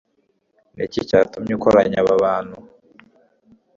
[0.75, 2.57] ni iki cyatumye ukoranya aba bantu